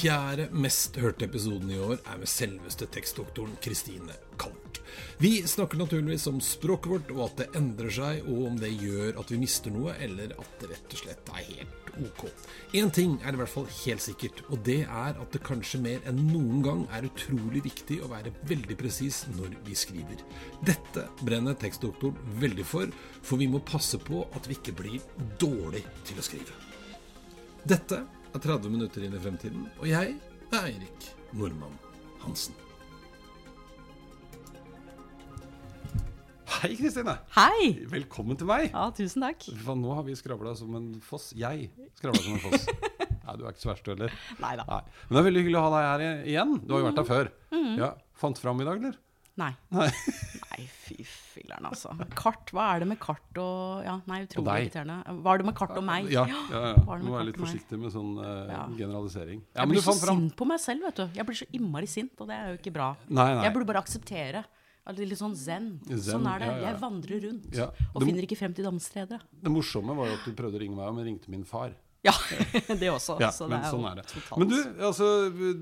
[0.00, 4.78] Fjerde mest hørte episoden i år er med selveste tekstdoktoren Kristine Kalk.
[5.20, 9.18] Vi snakker naturligvis om språket vårt, og at det endrer seg, og om det gjør
[9.20, 12.22] at vi mister noe, eller at det rett og slett er helt ok.
[12.80, 16.08] Én ting er i hvert fall helt sikkert, og det er at det kanskje mer
[16.08, 20.22] enn noen gang er utrolig viktig å være veldig presis når vi skriver.
[20.64, 22.88] Dette brenner tekstdoktoren veldig for,
[23.20, 25.04] for vi må passe på at vi ikke blir
[25.42, 26.56] dårlig til å skrive.
[27.68, 28.00] Dette
[28.34, 30.16] er 30 minutter inn i fremtiden, og jeg
[30.50, 31.74] er Eirik Nordmann
[32.22, 32.54] Hansen.
[36.60, 37.14] Hei, Kristine.
[37.32, 37.70] Hei!
[37.88, 38.66] Velkommen til meg.
[38.74, 39.46] Ja, tusen takk.
[39.64, 41.30] For nå har vi skravla som en foss.
[41.38, 42.66] Jeg skravla som en foss.
[43.24, 44.12] Nei, du er ikke så verst, du heller.
[44.42, 44.66] Neida.
[44.68, 44.80] Nei.
[45.06, 46.52] Men det er veldig hyggelig å ha deg her igjen.
[46.66, 47.30] Du har jo vært her før.
[47.54, 47.72] Mm.
[47.80, 48.98] Ja, Fant fram i dag, eller?
[49.40, 49.50] Nei.
[49.72, 49.86] Nei.
[50.50, 51.92] Nei, fy filler'n, altså.
[52.18, 54.98] Kart, hva er det med kart og Ja, nei, utrolig irriterende.
[55.24, 56.10] Hva er det med kart og meg?
[56.12, 56.72] Ja, ja, ja.
[56.84, 58.62] Hva Må kart litt forsiktig med sånn uh, Ja.
[58.76, 59.40] generalisering.
[59.54, 60.20] Ja, Jeg men blir du så fram.
[60.26, 61.06] sint på meg selv, vet du.
[61.16, 62.90] Jeg blir så innmari sint, og det er jo ikke bra.
[63.08, 63.44] Nei, nei.
[63.48, 64.44] Jeg burde bare akseptere.
[64.90, 65.66] det er Litt sånn zen.
[65.86, 66.46] Zen, sånn er det.
[66.50, 66.66] ja, ja.
[66.72, 67.66] Jeg vandrer rundt Ja.
[67.94, 69.20] og Det- finner ikke frem til dansesteder.
[69.42, 71.70] Det morsomme var jo at du prøvde å ringe meg, men ringte min far.
[72.02, 72.12] Ja,
[72.80, 73.18] det også.
[73.20, 74.06] Ja, så men det er sånn jo er det.
[74.08, 74.56] totalt Men du,
[74.88, 75.08] altså,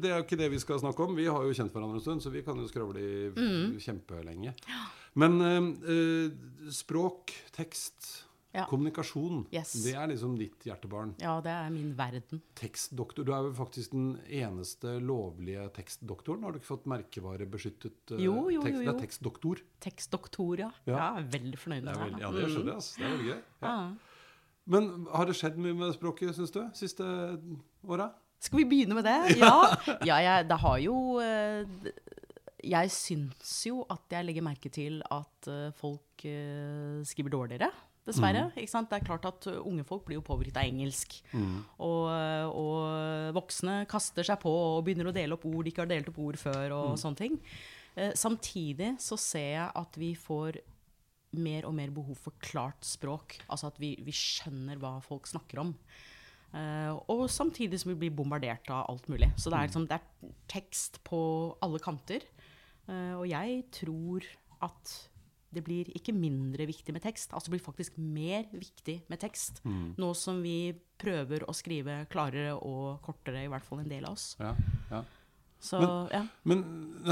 [0.01, 1.17] det er jo ikke det vi skal snakke om.
[1.19, 3.75] Vi har jo kjent hverandre en stund, så vi kan jo skravle i Mm.
[3.83, 4.55] kjempelenge.
[5.19, 8.25] Men eh, eh, språk, tekst,
[8.55, 8.65] Ja.
[8.65, 9.75] kommunikasjon, Yes.
[9.85, 11.11] det er liksom ditt hjertebarn.
[11.21, 12.41] Ja, det er min verden.
[12.57, 13.23] Tekstdoktor.
[13.27, 16.43] Du er vel faktisk den eneste lovlige tekstdoktoren?
[16.43, 18.79] Har du ikke fått merkevarebeskyttet uh, Jo, jo, tekst?
[18.79, 19.61] jo, Det er tekstdoktor.
[19.85, 20.71] Tekstdoktor, ja.
[20.87, 20.95] Ja.
[20.97, 20.97] ja.
[21.19, 22.01] Jeg er veldig fornøyd med det.
[22.07, 22.75] veldig, ja, det skjønner jeg.
[22.81, 22.97] Altså.
[22.99, 23.43] Det er veldig gøy.
[23.63, 23.77] Ja.
[24.69, 27.05] Men har det skjedd mye med språket, syns du, siste
[27.89, 28.11] åra?
[28.43, 29.19] Skal vi begynne med det?
[29.43, 29.75] Ja.
[30.07, 31.91] ja jeg, det har jo eh,
[32.69, 37.71] Jeg syns jo at jeg legger merke til at eh, folk eh, skriver dårligere.
[38.09, 38.47] Dessverre.
[38.57, 38.89] ikke sant?
[38.89, 41.19] Det er klart at Unge folk blir jo påvirket av engelsk.
[41.37, 45.83] Og, uh, og voksne kaster seg på og begynner å dele opp ord de ikke
[45.85, 46.73] har delt opp ord før.
[46.73, 47.37] og sånne ting.
[48.17, 50.57] Samtidig så ser jeg at vi får
[51.37, 53.39] mer og mer behov for klart språk.
[53.49, 55.75] Altså at vi, vi skjønner hva folk snakker om.
[56.49, 59.29] Uh, og samtidig som vi blir bombardert av alt mulig.
[59.37, 61.21] Så det er, liksom, det er tekst på
[61.65, 62.25] alle kanter.
[62.89, 64.25] Uh, og jeg tror
[64.65, 64.97] at
[65.53, 67.33] det blir ikke mindre viktig med tekst.
[67.33, 69.63] Altså det blir faktisk mer viktig med tekst.
[69.65, 74.19] Nå som vi prøver å skrive klarere og kortere, i hvert fall en del av
[74.19, 74.35] oss.
[74.41, 74.53] Ja,
[74.93, 75.01] ja.
[75.61, 75.81] Så
[76.13, 76.25] ja.
[76.45, 76.63] Men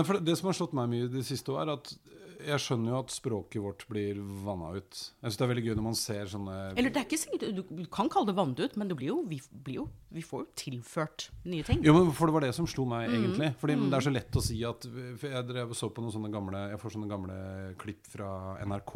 [0.06, 2.12] for det som har slått meg mye det siste året, er at
[2.46, 4.92] jeg skjønner jo at språket vårt blir vanna ut.
[4.92, 7.62] Jeg synes det er veldig gøy når man ser sånne Eller det er ikke sikkert,
[7.72, 10.44] du kan kalle det vannet ut, men det blir jo, vi, blir jo, vi får
[10.44, 11.80] jo tilført nye ting.
[11.82, 13.16] Jo, men for det var det som slo meg, Mm.
[13.24, 13.48] egentlig.
[13.58, 16.30] Fordi det er så lett å si at Jeg drev og så på noen sånne
[16.30, 18.30] gamle Jeg får sånne gamle klipp fra
[18.62, 18.94] NRK.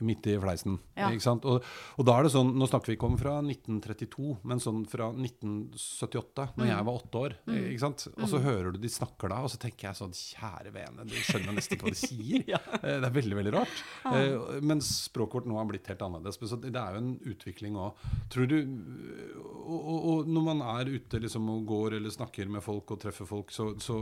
[0.00, 0.76] Midt i fleisen.
[0.78, 0.90] Mm.
[0.96, 1.08] Ja.
[1.10, 1.44] Ikke sant?
[1.50, 1.64] Og,
[1.98, 5.08] og da er det sånn Nå snakker vi ikke om fra 1932, men sånn fra
[5.12, 6.70] 1978, når Mm.
[6.70, 7.34] jeg var åtte år.
[7.50, 8.04] Ikke sant?
[8.14, 11.14] Og så hører du de snakker da, og så tenker jeg sånn Kjære vene, du
[11.18, 12.44] skjønner nesten ikke hva de sier.
[12.46, 12.60] ja.
[12.80, 13.82] Det er veldig, veldig rart.
[14.14, 16.38] Eh, men språket vårt nå har blitt helt annerledes.
[16.38, 17.98] Så det er jo en utvikling òg.
[18.30, 22.62] Tror du og, og, og når man er ute liksom, og går eller snakker med
[22.64, 23.98] folk og treffer folk, så, så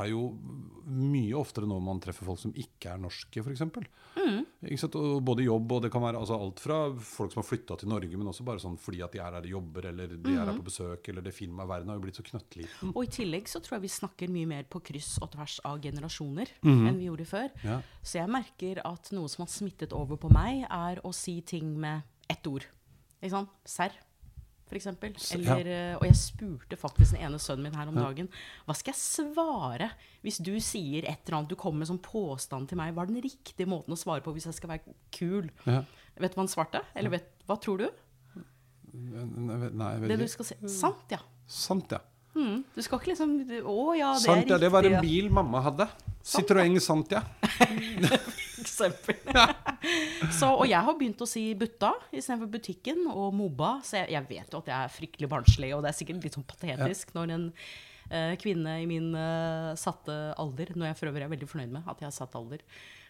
[0.00, 0.28] er jo
[0.88, 3.62] mye oftere nå man treffer folk som ikke er norske, f.eks.
[4.18, 4.40] Mm.
[4.60, 7.88] Og både jobb og det kan være altså, alt fra folk som har flytta til
[7.88, 10.40] Norge, men også bare sånn fordi at de er her og jobber, eller de er
[10.44, 10.56] her Mm.
[10.58, 12.90] på besøk, eller det firmaet verden har jo blitt så knøttliten.
[12.96, 15.78] Og i tillegg så tror jeg vi snakker mye mer på kryss og tvers av
[15.80, 16.86] generasjoner Mhm.
[16.88, 17.50] enn vi gjorde før.
[17.62, 17.82] Ja.
[18.02, 21.78] Så jeg merker at noe som har smittet over på meg, er å si ting
[21.78, 22.66] med ett ord.
[23.22, 23.48] Ikke sant?
[23.64, 23.92] Serr,
[24.76, 25.14] eksempel.
[25.14, 25.56] ja.
[25.58, 28.28] Eh, Og jeg spurte faktisk den ene sønnen min her om dagen
[28.66, 29.90] hva skal jeg svare
[30.22, 32.92] hvis du sier et eller annet, du kommer med sånn påstand til meg.
[32.94, 35.48] Hva er den riktige måten å svare på hvis jeg skal være kul?
[35.64, 35.84] Ja.
[36.18, 36.82] Vet du hva han svarte?
[36.94, 37.88] Eller vet, hva tror du?
[38.92, 40.54] Nei, jeg vet Det du skal si.
[40.72, 41.20] Sant, ja.
[41.46, 42.00] Sant, ja.
[42.38, 42.62] Mm.
[42.74, 43.30] Du skal ikke liksom
[43.66, 44.58] Å ja, det Sant, er ja.
[44.62, 45.86] Det var en bil mamma hadde.
[46.28, 47.22] Citroën Sant, ja.
[47.42, 48.34] Ikke eksempel.
[50.38, 53.78] så, og jeg har begynt å si butta istedenfor butikken, og mobba.
[53.86, 56.38] Så jeg, jeg, vet jo at jeg er fryktelig barnslig, og det er sikkert litt
[56.38, 57.18] sånn patetisk ja.
[57.20, 61.50] når en uh, kvinne i min uh, satte alder, når jeg for øvrig er veldig
[61.50, 62.64] fornøyd med at jeg har satt alder,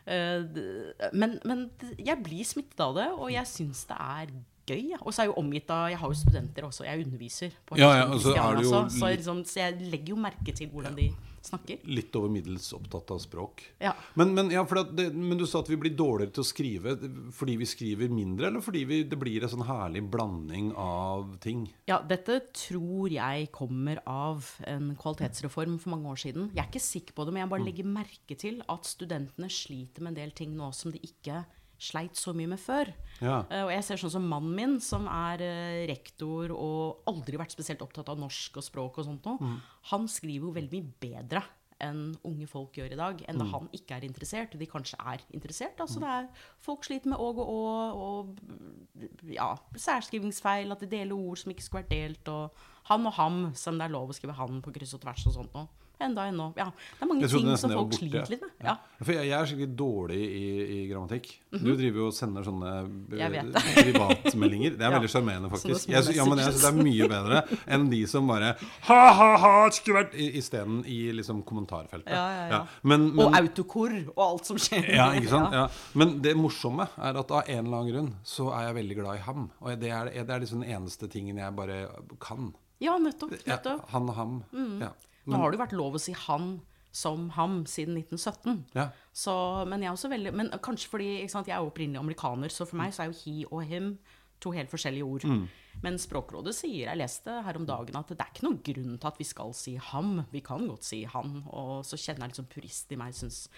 [0.08, 1.66] uh, men, men,
[1.96, 4.38] jeg blir smittet av det, og jeg syns det er
[4.68, 4.94] gøy.
[5.00, 7.56] Og så er jeg jo omgitt av Jeg har jo studenter også, jeg underviser.
[7.66, 11.08] på ja, ja, altså, også, så, liksom, så, jeg legger jo merke til hvordan de
[11.48, 11.82] snakker.
[11.88, 13.64] Litt over middels opptatt av språk.
[13.82, 13.94] Ja.
[14.18, 16.96] Men, men, ja, det, men, du sa at vi blir dårligere til å skrive
[17.34, 21.66] fordi vi skriver mindre, eller fordi vi, det blir en sånn herlig blanding av ting?
[21.90, 26.50] Ja, dette tror jeg kommer av en kvalitetsreform for mange år siden.
[26.54, 27.70] Jeg er ikke sikker på det, men jeg bare mm.
[27.70, 31.42] legger merke til at studentene sliter med en del ting nå som de ikke
[31.78, 32.90] sleit så mye med før.
[33.22, 33.42] Ja.
[33.50, 37.54] Uh, og jeg ser sånn som mannen min, som er uh, rektor og aldri vært
[37.54, 39.56] spesielt opptatt av norsk og språk og sånt noe, mm.
[39.92, 41.44] han skriver jo veldig mye bedre
[41.78, 43.52] enn unge folk gjør i dag, enn da mm.
[43.52, 44.56] han ikke er interessert.
[44.58, 45.78] De kanskje er interessert.
[45.78, 46.26] Altså, det er,
[46.64, 47.60] folk sliter med åg og å,
[48.02, 53.14] og ja, særskrivingsfeil, at de deler ord som ikke skulle vært delt, og han og
[53.20, 55.70] ham, som det er lov å skrive han på kryss og tvers og sånt noe
[56.04, 56.52] enda ennå.
[56.56, 58.52] Ja, det er mange ting som folk sliter litt med.
[58.64, 58.74] Ja.
[59.00, 61.28] For jeg, jeg, er skikkelig dårlig i, i grammatikk.
[61.50, 61.64] Mm -hmm.
[61.64, 62.72] Du driver jo og sender sånne
[63.82, 64.76] privatmeldinger.
[64.78, 65.88] Det er veldig sjarmerende, faktisk.
[65.88, 68.54] Jeg, ja, men jeg syns det er mye bedre enn de som bare
[68.88, 72.12] ha-ha-ha, skulle vært Isteden i liksom kommentarfeltet.
[72.12, 72.66] Ja, ja, ja.
[72.82, 74.94] Men, men, og autokor og alt som skjer.
[74.94, 75.52] Ja, ikke sant?
[75.58, 75.68] Ja.
[75.94, 79.16] Men det morsomme er at av en eller annen grunn så er jeg veldig glad
[79.16, 79.50] i ham.
[79.60, 81.88] Og det er, det er liksom den eneste tingen jeg bare
[82.20, 82.52] kan.
[82.78, 83.32] Ja, nettopp.
[83.46, 83.88] nettopp.
[83.90, 84.34] han og ham.
[84.52, 84.82] Mm.
[84.82, 84.92] Ja.
[85.28, 86.60] Nå har det jo vært lov å si 'han'
[86.92, 88.64] som 'ham' siden 1917.
[88.74, 88.88] Ja.
[89.12, 92.66] Så, men jeg er også veldig Men kanskje fordi sant, jeg er opprinnelig amerikaner, så
[92.66, 93.98] for meg så er jo 'he' og 'him'
[94.40, 95.24] to helt forskjellige ord.
[95.24, 95.48] Mm.
[95.82, 99.08] Men Språkrådet sier, jeg leste her om dagen, at det er ikke noen grunn til
[99.08, 100.24] at vi skal si 'ham'.
[100.32, 101.42] Vi kan godt si 'han'.
[101.46, 103.48] Og så kjenner jeg litt sånn purist i meg syns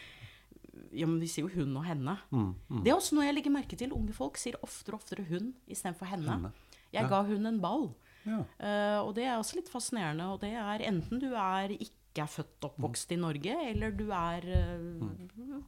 [0.92, 2.16] ja, men vi sier jo hun og henne.
[2.30, 2.82] Mm, mm.
[2.84, 3.92] Det er også noe jeg legger merke til.
[3.92, 6.30] Unge folk sier oftere og oftere hun istedenfor henne.
[6.30, 6.52] henne.
[6.92, 7.08] Jeg ja.
[7.10, 7.90] ga hun en ball.
[8.26, 8.42] Ja.
[8.60, 10.28] Uh, og det er også litt fascinerende.
[10.32, 14.46] Og det er enten du er ikke er født oppvokst i Norge, eller du er
[14.50, 15.60] uh,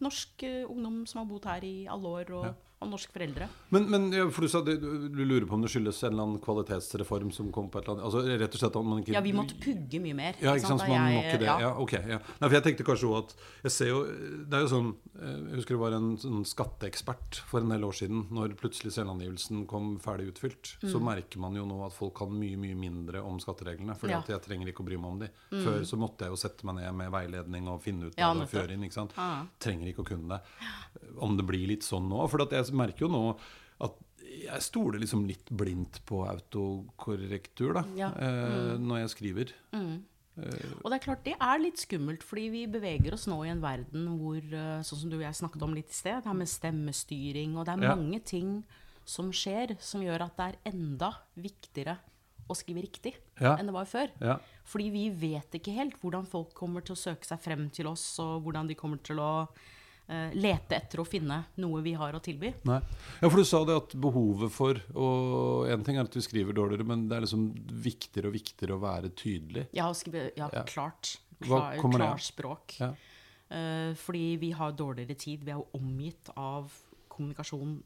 [0.00, 2.34] norsk uh, ungdom som har bodd her i alle år.
[2.40, 2.50] og...
[2.50, 3.44] Ja av norske foreldre.
[3.68, 6.24] Men, men ja, for du sa det, du lurer på om det skyldes en eller
[6.24, 9.12] annen kvalitetsreform som kom på et eller annet altså rett og slett at man ikke
[9.12, 10.38] Ja, vi måtte pugge mye mer.
[10.40, 10.80] Ja, ikke sant?
[10.80, 10.88] sant?
[10.88, 11.48] Man jeg, må ikke det.
[11.50, 11.56] Ja.
[11.60, 11.92] ja ok.
[11.98, 12.18] Ja.
[12.24, 13.34] Nei, for jeg tenkte kanskje òg at
[13.66, 17.42] Jeg ser jo Det er jo sånn eh, Jeg husker det var en sånn skatteekspert
[17.50, 18.24] for en del år siden.
[18.32, 20.88] Når plutselig selvangivelsen kom ferdig utfylt, mm.
[20.94, 23.98] så merker man jo nå at folk kan mye, mye mindre om skattereglene.
[24.00, 25.30] Fordi at jeg trenger ikke å bry meg om de.
[25.52, 25.60] Mm.
[25.68, 28.48] Før så måtte jeg jo sette meg ned med veiledning og finne ut av det
[28.48, 28.88] og føre inn.
[28.88, 29.16] ikke sant?
[29.60, 30.72] Trenger ikke å kunne det.
[31.20, 32.24] Om det blir litt sånn nå.
[32.32, 33.24] For at jeg merker jo nå
[33.86, 33.98] at
[34.30, 38.10] jeg stoler liksom litt blindt på autokorrektur da, ja.
[38.14, 38.86] eh, mm.
[38.86, 39.54] når jeg skriver.
[39.74, 39.96] Mm.
[40.40, 40.74] Eh.
[40.80, 43.62] Og det er klart det er litt skummelt, fordi vi beveger oss nå i en
[43.62, 46.38] verden hvor eh, sånn som du og jeg snakket om litt i sted, det her
[46.38, 47.96] med stemmestyring, og det er ja.
[47.98, 48.54] mange ting
[49.08, 51.98] som skjer som gjør at det er enda viktigere
[52.50, 53.54] å skrive riktig ja.
[53.56, 54.10] enn det var før.
[54.22, 54.38] Ja.
[54.66, 58.04] Fordi vi vet ikke helt hvordan folk kommer til å søke seg frem til oss,
[58.22, 59.32] og hvordan de kommer til å
[60.34, 62.50] lete etter å finne noe vi har å tilby.
[62.66, 62.80] Nei.
[63.20, 66.56] Ja, for du sa det at behovet for Og en ting er at du skriver
[66.56, 67.46] dårligere, men det er liksom
[67.84, 69.68] viktigere og viktigere å være tydelig.
[69.76, 70.64] Ja, skrive, ja, ja.
[70.66, 71.14] klart.
[71.40, 72.76] Klar, klarspråk.
[72.82, 72.90] Ja.
[73.50, 75.46] Uh, fordi vi har dårligere tid.
[75.46, 76.70] Vi er jo omgitt av
[77.10, 77.78] kommunikasjon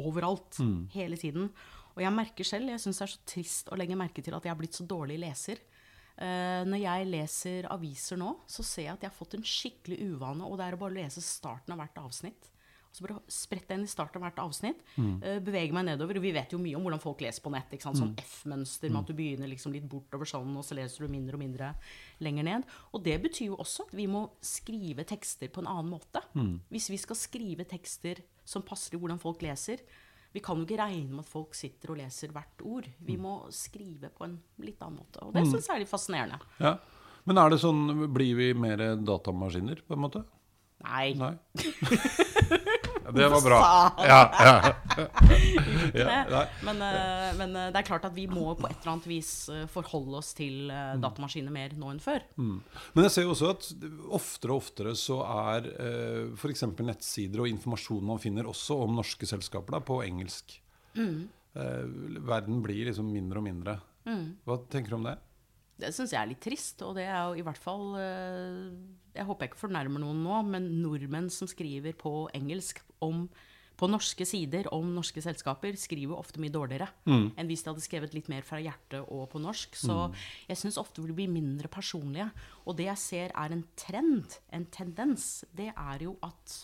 [0.00, 0.60] overalt.
[0.60, 0.88] Mm.
[0.94, 1.50] Hele tiden.
[1.96, 4.46] Og jeg merker selv, jeg syns det er så trist å legge merke til at
[4.46, 5.60] jeg har blitt så dårlig leser.
[6.20, 10.00] Uh, når jeg leser aviser nå, så ser jeg at jeg har fått en skikkelig
[10.12, 12.50] uvane, og det er å bare lese starten av hvert avsnitt.
[12.90, 14.80] Og så bare sprette inn i starten av hvert avsnitt.
[14.98, 15.12] Mm.
[15.22, 16.18] Uh, bevege meg nedover.
[16.18, 17.72] Og vi vet jo mye om hvordan folk leser på nett.
[17.78, 18.16] Sånn mm.
[18.24, 19.00] F-mønster med mm.
[19.00, 21.70] at du begynner liksom litt bortover sånn, og så leser du mindre og mindre
[22.26, 22.66] lenger ned.
[22.90, 26.24] Og det betyr jo også at vi må skrive tekster på en annen måte.
[26.34, 26.56] Mm.
[26.74, 29.86] Hvis vi skal skrive tekster som passer i hvordan folk leser,
[30.32, 32.86] vi kan jo ikke regne med at folk sitter og leser hvert ord.
[33.02, 33.22] Vi mm.
[33.24, 35.24] må skrive på en litt annen måte.
[35.26, 35.52] Og det mm.
[35.52, 36.38] syns jeg er litt fascinerende.
[36.62, 36.76] Ja.
[37.28, 37.82] Men er det sånn,
[38.14, 40.22] blir vi mer datamaskiner, på en måte?
[40.86, 41.12] Nei.
[41.18, 41.34] Nei.
[43.14, 43.60] Det var bra.
[44.06, 44.74] Ja, ja.
[45.94, 49.08] ja men, eh, men, eh, det er klart at vi må på et eller annet
[49.10, 51.00] vis eh, forholde oss til mm.
[51.02, 52.24] datamaskiner mer nå enn før.
[52.40, 52.58] Mm.
[52.96, 53.68] Men jeg ser jo også at
[54.20, 55.68] oftere og oftere så er
[56.38, 56.66] f.eks.
[56.80, 60.58] nettsider og informasjon man finner også om norske selskaper da, på engelsk.
[60.98, 61.28] Mm.
[62.26, 63.76] Verden blir liksom mindre og mindre.
[64.06, 64.26] Mm.
[64.46, 65.16] Hva tenker du om det?
[65.80, 69.46] Det syns jeg er litt trist, og det er jo i hvert fall Jeg håper
[69.46, 73.24] jeg ikke fornærmer noen nå, men nordmenn som skriver på engelsk om
[73.80, 77.30] på norske sider om norske selskaper skriver ofte mye dårligere mm.
[77.40, 79.78] enn hvis de hadde skrevet litt mer fra hjertet og på norsk.
[79.78, 80.18] Så mm.
[80.50, 82.28] jeg syns ofte vi blir mindre personlige.
[82.66, 86.58] Og det jeg ser er en trend, en tendens, det er jo at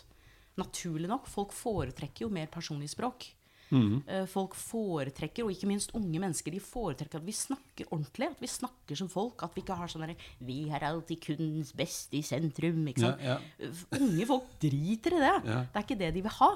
[0.60, 3.30] naturlig nok, folk foretrekker jo mer personlig språk.
[3.70, 4.26] Mm.
[4.30, 8.30] Folk foretrekker, og ikke minst unge mennesker, de foretrekker at vi snakker ordentlig.
[8.30, 9.42] At vi snakker som folk.
[9.42, 12.86] At vi ikke har sånn derre 'Vi er alltid kundens beste i sentrum'.
[12.88, 13.20] Ikke sant?
[13.20, 13.70] Ja, ja.
[13.98, 15.36] Unge folk driter i det.
[15.50, 15.60] Ja.
[15.66, 16.52] Det er ikke det de vil ha.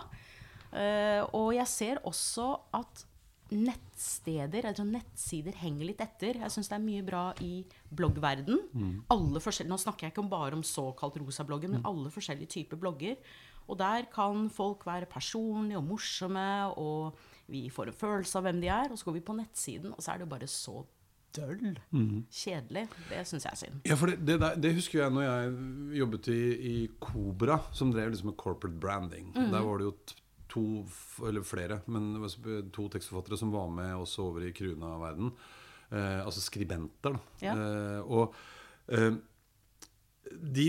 [0.73, 3.07] Eh, og jeg ser også at
[3.50, 6.38] nettsteder, altså nettsider, henger litt etter.
[6.38, 8.61] Jeg syns det er mye bra i bloggverden.
[9.11, 13.17] Alle forskjellige, Nå snakker jeg ikke bare om såkalt rosablogger, men alle forskjellige typer blogger.
[13.71, 17.19] Og der kan folk være personlige og morsomme, og
[17.50, 18.91] vi får en følelse av hvem de er.
[18.91, 20.81] Og så går vi på nettsiden, og så er det bare så
[21.37, 21.77] døll.
[22.35, 22.87] Kjedelig.
[23.11, 23.83] Det syns jeg er synd.
[23.87, 25.53] Ja, for det, det, der, det husker jeg når jeg
[26.00, 26.41] jobbet i,
[26.73, 29.31] i Cobra, som drev liksom med corporate branding.
[29.37, 29.53] Mm.
[29.55, 29.95] Der var det jo
[30.50, 30.67] to,
[31.29, 35.31] eller flere, men det var to tekstforfattere som var med også over i Kruna-verden.
[35.91, 37.21] Eh, altså skribenter, da.
[37.43, 37.55] Ja.
[37.55, 38.35] Eh, og
[38.91, 39.12] eh,
[40.31, 40.67] de,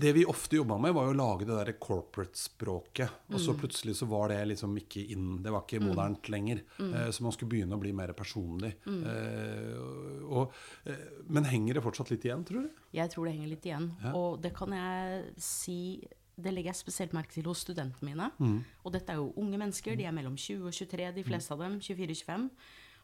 [0.00, 3.10] det vi ofte jobba med, var jo å lage det der corporate-språket.
[3.30, 3.44] Og Mm.
[3.46, 5.42] så plutselig så var det liksom ikke inn.
[5.42, 6.62] Det var ikke modernt lenger.
[6.78, 6.94] Mm.
[6.94, 8.74] Eh, så man skulle begynne å bli mer personlig.
[8.86, 10.52] Eh, og,
[10.86, 10.96] eh,
[11.28, 12.70] men henger det fortsatt litt igjen, tror du?
[12.92, 13.90] Jeg tror det henger litt igjen.
[14.02, 14.12] Ja.
[14.14, 16.06] Og det kan jeg si
[16.36, 18.32] Det legger jeg spesielt merke til hos studentene mine.
[18.40, 18.64] Mm.
[18.84, 19.94] Og dette er jo unge mennesker.
[19.96, 21.78] De er mellom 20 og 23, de fleste av dem.
[21.78, 22.50] 24-25.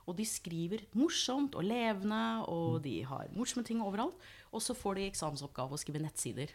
[0.09, 4.15] Og de skriver morsomt og levende, og de har morsomme ting overalt.
[4.53, 6.51] Og så får de eksamensoppgave å skrive nettsider.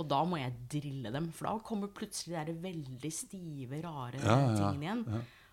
[0.00, 4.38] Og da må jeg drille dem, for da kommer plutselig de veldig stive, rare Ja,
[4.40, 5.02] ja, tingene igjen.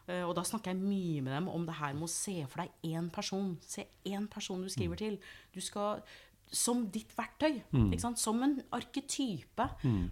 [0.07, 2.63] Eh, Og da snakker jeg mye med dem om det her med å se for
[2.63, 3.57] deg én person.
[3.61, 5.19] Se én person du skriver til.
[5.53, 6.01] Du skal
[6.51, 7.59] som ditt verktøy.
[7.91, 8.17] Ikke sant?
[8.17, 9.67] Som en arketype.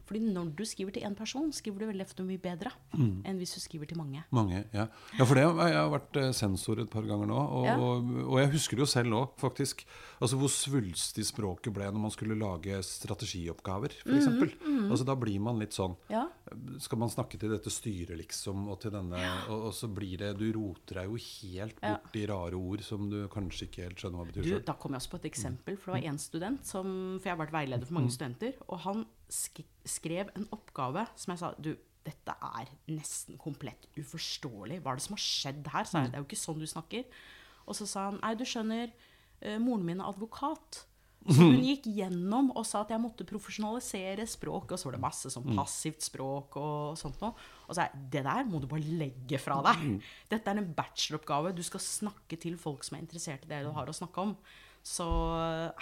[0.06, 3.56] Fordi når du skriver til én person, skriver du veldig ofte mye bedre enn hvis
[3.56, 4.24] du skriver til mange.
[4.32, 4.88] Mange, ja.
[5.18, 7.38] ja, for det har jeg har vært eh, sensor et par ganger nå.
[7.38, 7.76] Og, Ja.
[7.82, 9.86] og, og jeg husker det jo selv òg, faktisk.
[10.22, 14.28] Altså Hvor svulstig språket ble når man skulle lage strategioppgaver, f.eks.
[14.28, 16.28] Mhm, Altså Da blir man litt sånn Ja.
[16.84, 20.30] Skal man snakke til dette styret, liksom, og til denne og, og så blir det
[20.40, 24.22] Du roter deg jo helt bort i rare ord som du kanskje ikke helt skjønner
[24.22, 25.78] hva betyr Du, da kom jeg også på et eksempel.
[25.80, 26.88] For det var en student som
[27.20, 28.58] For jeg har vært veileder for mange studenter.
[28.68, 31.72] Og han sk skrev en oppgave som jeg sa Du,
[32.08, 34.82] dette er nesten komplett uforståelig.
[34.84, 35.88] Hva er det som har skjedd her?
[35.88, 36.12] sa jeg.
[36.12, 37.08] Det er jo ikke sånn du snakker.
[37.68, 38.94] Og så sa han Nei, du skjønner,
[39.42, 40.86] eh, moren min er advokat.
[41.28, 44.72] Så hun gikk gjennom og sa at jeg måtte profesjonalisere språk.
[44.72, 47.34] Og så var det masse sånn passivt språk og sånt noe.
[47.68, 50.00] Og så sa jeg det der må du bare legge fra deg.
[50.32, 51.56] Dette er en bacheloroppgave.
[51.58, 54.38] Du skal snakke til folk som er interessert i det du har å snakke om.
[54.88, 55.04] Så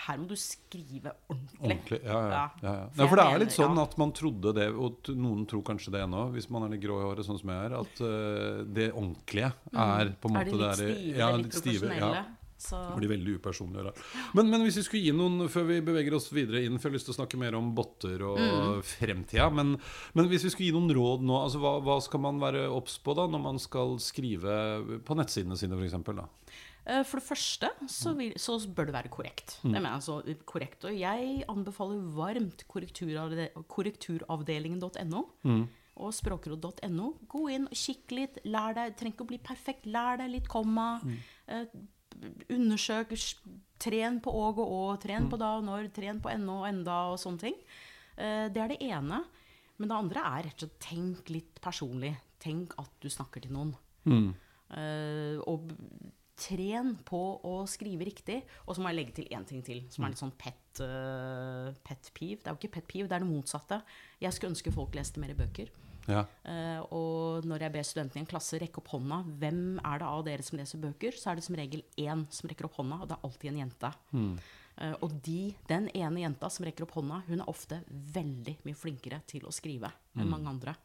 [0.07, 1.59] her må du skrive ordentlig.
[1.59, 2.85] Ordentlig, ja, ja, ja, ja.
[2.95, 6.01] For for det er litt sånn at man trodde det, og noen tror kanskje det
[6.07, 8.87] ennå, hvis man er litt grå i håret, sånn som jeg er, at eh, det
[8.95, 10.39] ordentlige er på en Mm.
[10.41, 12.23] Er det måte litt stive, ja, litt profesjonelle?
[12.71, 12.81] Ja.
[12.91, 13.91] Det Blir veldig upersonlig.
[14.33, 16.93] Men, men hvis vi skulle gi noen, før vi beveger oss videre inn For jeg
[16.93, 18.81] har lyst til å snakke mer om botter og Mm.
[18.83, 19.49] fremtida.
[19.53, 19.75] Men,
[20.13, 22.97] men hvis vi skulle gi noen råd nå, altså hva, hva skal man være obs
[23.03, 25.95] på da når man skal skrive på nettsidene sine, f.eks.?
[26.85, 29.55] Eh, For det første så, vil, så bør det være korrekt.
[29.63, 30.85] Det mener jeg altså korrekt.
[30.85, 33.63] Og jeg anbefaler varmt korrekturavdelingen.no.
[33.73, 35.23] korrekturavdelingen.no
[35.95, 37.05] og språkråd.no.
[37.31, 38.39] Gå inn og kikk litt.
[38.51, 38.97] Lær deg.
[38.99, 39.85] Trenger ikke å bli perfekt.
[39.87, 40.99] Lær deg litt komma.
[41.47, 41.63] Eh,
[42.51, 43.13] undersøk.
[43.81, 44.83] Tren på åg og å.
[45.01, 45.89] Tren på da og når.
[45.95, 47.57] Tren på ennå og enda og sånne ting.
[48.15, 49.23] Eh, det er det ene.
[49.75, 52.13] Men det andre er rett og slett tenk litt personlig.
[52.41, 53.73] Tenk at du snakker til noen.
[54.75, 55.71] Eh, og
[56.35, 58.41] tren på å skrive riktig.
[58.65, 61.71] Og så må jeg legge til én ting til, som er litt sånn pet, eh,
[61.85, 62.41] pet peeve.
[62.43, 63.81] Det er jo ikke pet peeve, det er det motsatte.
[64.21, 65.71] Jeg skulle ønske folk leste mer bøker.
[66.11, 66.25] Ja.
[66.45, 70.11] Uh, og når jeg ber studentene i en klasse rekke opp hånda, hvem er det
[70.11, 73.01] av dere som leser bøker, så er det som regel én som rekker opp hånda,
[73.01, 73.91] og det er alltid en jente.
[74.75, 78.77] Eh, og de, den ene jenta som rekker opp hånda, hun er ofte veldig mye
[78.77, 80.75] flinkere til å skrive enn mange andre.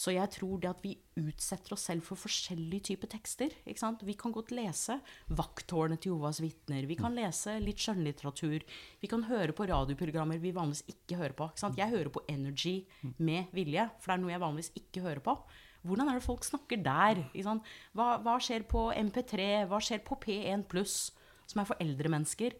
[0.00, 3.52] Så jeg tror det at vi utsetter oss selv for forskjellige typer tekster.
[3.68, 4.04] Ikke sant?
[4.06, 4.96] Vi kan godt lese
[5.28, 6.88] 'Vakttårnet til Jovas vitner'.
[6.88, 8.64] Vi kan lese litt skjønnlitteratur.
[9.02, 11.50] Vi kan høre på radioprogrammer vi vanligvis ikke hører på.
[11.50, 11.76] Ikke sant?
[11.76, 12.86] Jeg hører på Energy
[13.18, 15.36] med vilje, for det er noe jeg vanligvis ikke hører på.
[15.84, 17.24] Hvordan er det folk snakker der?
[17.34, 17.60] Ikke?
[17.92, 19.66] Hva, hva skjer på MP3?
[19.68, 21.12] Hva skjer på P1 pluss,
[21.46, 22.56] som er for eldre mennesker?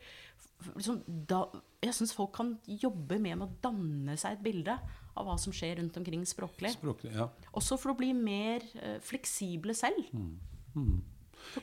[0.76, 1.46] Liksom, da,
[1.80, 4.76] jeg syns folk kan jobbe med, med å danne seg et bilde
[5.16, 6.72] av hva som skjer rundt omkring språklig.
[6.76, 7.28] Språklig, ja.
[7.58, 10.04] Også for å bli mer eh, fleksible selv.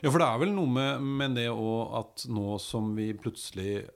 [0.02, 3.86] Ja, for det er vel noe med, med det òg at nå som vi plutselig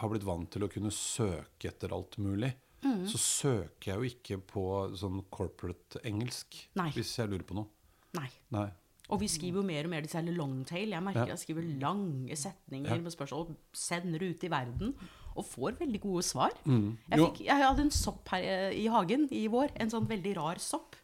[0.00, 3.02] har blitt vant til å kunne søke etter alt mulig, Mm.
[3.04, 4.62] så søker jeg jo ikke på
[4.96, 6.86] sånn corporate engelsk Nei.
[6.94, 7.66] hvis jeg lurer på noe.
[8.16, 8.30] Nei.
[8.56, 8.70] Nei.
[9.12, 10.88] Og vi skriver jo mer og mer disse her longtail.
[10.94, 11.34] Jeg merker Ja.
[11.34, 12.96] jeg skriver lange setninger Ja.
[13.04, 13.54] med spørsmål.
[13.74, 14.94] Sender ut i verden.
[15.36, 16.50] Og får veldig gode svar.
[16.64, 16.96] Jeg, Mm.
[17.10, 20.34] Jeg, fikk, jeg hadde en sopp her eh, i hagen i vår, en sånn veldig
[20.36, 20.96] rar sopp.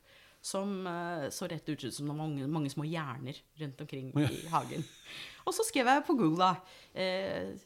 [0.47, 4.85] Som eh, så rett ut som mange, mange små hjerner rundt omkring i hagen.
[5.47, 6.51] Og så skrev jeg på Google da
[6.95, 7.57] eh,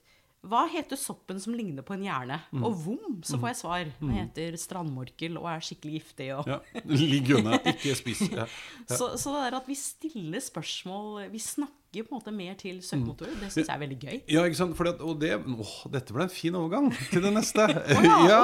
[0.48, 2.38] Hva heter soppen som ligner på en hjerne?
[2.52, 2.62] Mm.
[2.64, 3.90] Og vom, så får jeg svar.
[4.00, 6.30] Den heter strandmorkel og er skikkelig giftig.
[6.38, 6.56] Og, Ja.
[6.88, 8.22] Ligg unna, ikke spis.
[8.38, 8.46] Ja.
[8.88, 12.76] så, så det er at vi stiller spørsmål Vi snakker på en måte mer til
[12.86, 14.18] søkemotorer, det syns jeg er veldig gøy.
[14.30, 14.76] Ja, ikke sant?
[14.78, 17.66] Fordi at, og det, åh, dette ble en fin overgang til det neste.
[18.30, 18.42] ja,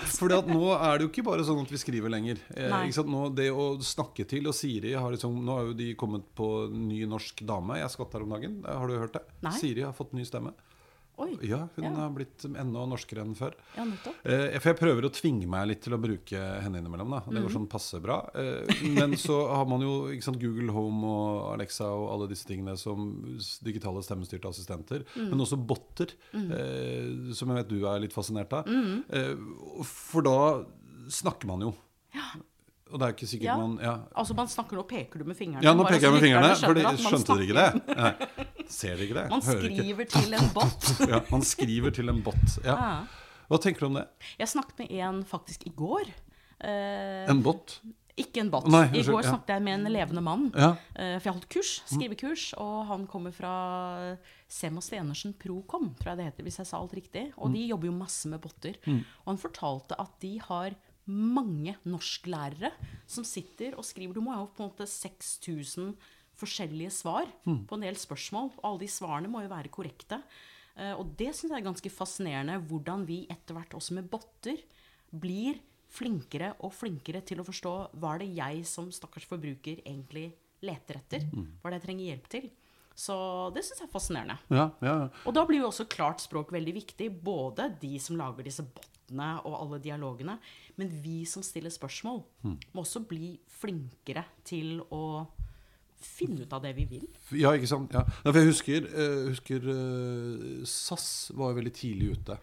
[0.00, 2.40] for fordi at nå er det jo ikke bare sånn at vi skriver lenger.
[2.56, 3.12] Eh, ikke sant?
[3.12, 6.48] Nå, det å snakke til, og Siri har liksom, Nå har jo de kommet på
[6.72, 7.76] ny norsk dame.
[7.82, 8.56] Jeg skvatt her om dagen.
[8.64, 9.22] Har du hørt det?
[9.44, 9.52] Nei.
[9.60, 10.56] Siri har fått ny stemme.
[11.18, 11.38] Oi.
[11.48, 11.90] Ja, hun Ja.
[11.94, 13.54] har blitt enda norskere enn før.
[13.74, 13.84] Ja.
[14.24, 17.08] Eh, for jeg prøver å tvinge meg litt til å bruke henne innimellom.
[17.10, 17.20] Da.
[17.30, 17.54] Det går Mhm.
[17.56, 18.18] sånn passe bra.
[18.34, 22.76] Eh, men så har man jo sant, Google Home og Alexa og alle disse tingene
[22.76, 25.04] som digitale stemmestyrte assistenter.
[25.16, 25.30] Mm.
[25.30, 28.66] Men også botter, eh, som jeg vet du er litt fascinert av.
[28.66, 29.04] Mm.
[29.08, 30.64] Eh, for da
[31.08, 31.74] snakker man jo.
[32.92, 33.56] Og det er ikke sikkert Ja.
[33.58, 33.94] man ja.
[34.14, 35.62] Altså, man snakker nå peker du med fingrene.
[35.64, 37.96] ja, nå bare peker jeg med fingrene, for de, skjønte dere ikke det?
[37.96, 38.66] Nei.
[38.70, 39.26] Ser dere ikke det?
[39.32, 39.76] Man Hører ikke?
[39.82, 40.90] skriver til en bot.
[41.12, 42.56] Ja, man skriver til en bot.
[42.64, 42.76] Ja.
[43.50, 44.06] Hva tenker du om det?
[44.38, 46.10] Jeg snakket med en faktisk i går.
[46.60, 47.80] Eh, En bot?
[48.16, 48.64] ikke en bot.
[48.72, 49.28] Nei, I går ja.
[49.34, 50.46] snakket jeg med en levende mann.
[50.56, 50.70] Ja.
[50.96, 54.16] Eh, for jeg holdt kurs, skrivekurs, og han kommer fra
[54.48, 57.26] Sem og Stenersen Procom, tror jeg det heter, hvis jeg sa alt riktig.
[57.36, 58.78] Og de jobber jo masse med botter.
[58.88, 62.72] Og han fortalte at de har mange norsklærere
[63.06, 64.16] som sitter og skriver.
[64.16, 65.94] Du må ha på en måte 6000
[66.36, 70.18] forskjellige svar på en del spørsmål, og alle de svarene må jo være korrekte.
[70.76, 74.60] Eh, og det syns jeg er ganske fascinerende, hvordan vi etter hvert også med botter
[75.10, 75.62] blir
[75.96, 80.28] flinkere og flinkere til å forstå hva er det jeg som stakkars forbruker egentlig
[80.66, 81.24] leter etter.
[81.60, 82.50] Hva er det jeg trenger hjelp til.
[82.96, 83.16] Så
[83.52, 84.36] det syns jeg er fascinerende.
[84.48, 85.08] Ja, ja, ja.
[85.28, 87.10] Og da blir jo også klart språk veldig viktig.
[87.24, 90.38] Både de som lager disse bottene og alle dialogene,
[90.76, 92.22] men vi som stiller spørsmål,
[92.72, 95.26] må også bli flinkere til å
[95.96, 97.06] finne ut av det vi vil.
[97.38, 97.94] Ja, ikke sant?
[97.94, 98.04] Ja.
[98.24, 102.38] For jeg husker, eh, husker eh, SAS var jo veldig tidlig ute.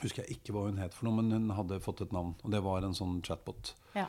[0.00, 2.36] Husker jeg ikke hva hun het for noe, men hun hadde fått et navn.
[2.44, 3.74] Og det var en sånn chatbot.
[3.98, 4.06] Ja.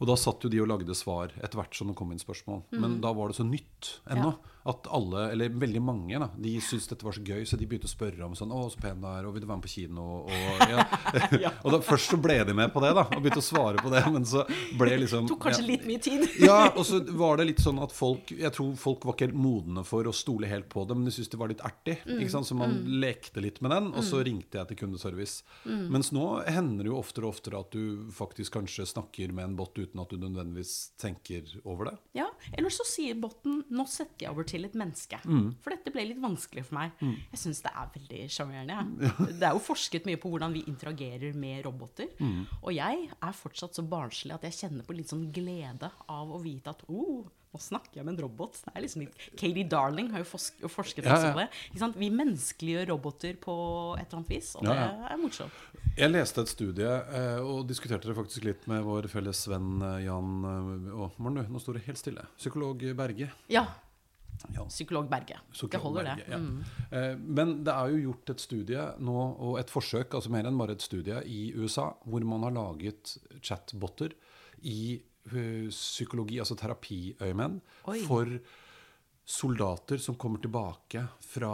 [0.00, 2.64] Og da satt jo de og lagde svar etter hvert som det kom inn spørsmål.
[2.74, 4.34] Men da var det så nytt ennå.
[4.64, 7.84] At alle, eller veldig mange, da, de syntes dette var så gøy, så de begynte
[7.84, 9.72] å spørre om sånn Å, så pen du er, og vil du være med på
[9.74, 10.04] kino?
[10.24, 10.62] Og,
[11.42, 11.50] ja.
[11.66, 13.92] og da, først så ble de med på det, da, og begynte å svare på
[13.92, 14.00] det.
[14.14, 14.46] Men så
[14.80, 15.68] ble liksom Tok kanskje ja.
[15.68, 16.24] litt mye tid.
[16.40, 19.42] Ja, og så var det litt sånn at folk Jeg tror folk var ikke helt
[19.44, 21.98] modne for å stole helt på det, men de syntes det var litt ertig.
[22.16, 22.48] Ikke sant?
[22.48, 25.44] Så man lekte litt med den, og så ringte jeg til kundeservice.
[25.68, 29.60] Mens nå hender det jo oftere og oftere at du faktisk kanskje snakker med en
[29.60, 31.94] bot uten at du nødvendigvis tenker over det.
[32.18, 35.20] Ja, Eller så sier botten 'nå setter jeg over til et menneske'.
[35.62, 36.92] For dette ble litt vanskelig for meg.
[37.00, 38.80] Jeg syns det er veldig sjarmerende.
[39.04, 39.12] Ja.
[39.26, 42.08] Det er jo forsket mye på hvordan vi interagerer med roboter.
[42.62, 46.40] Og jeg er fortsatt så barnslig at jeg kjenner på litt sånn glede av å
[46.42, 48.58] vite at oh, nå snakker jeg med en robot.
[48.64, 51.30] Det er liksom litt Katie Darling har jo forsk forsket Ja, ja.
[51.36, 51.90] på det.
[52.00, 53.54] Vi menneskeliggjør roboter på
[53.98, 54.90] et eller annet vis, og det ja.
[55.12, 55.62] er morsomt.
[55.94, 60.02] Jeg leste et studie eh, og diskuterte det faktisk litt med vår felles venn eh,
[60.08, 62.26] Jan eh, Å, Morten, nå står det helt stille.
[62.40, 63.30] Psykolog Berge.
[63.52, 63.68] Ja.
[64.50, 64.66] Ja.
[64.66, 65.38] Psykolog Berge.
[65.70, 66.26] Det holder, det.
[66.32, 66.38] Ja.
[66.42, 66.64] Mm.
[66.90, 70.58] Eh, Men det er jo gjort et studie nå, og et forsøk, altså mer enn
[70.58, 74.16] bare et studie, i USA, hvor man har laget chatboter
[74.66, 74.98] i
[75.70, 77.60] psykologi, altså terapiøyemed,
[78.06, 78.28] for
[79.24, 81.52] soldater som kommer tilbake fra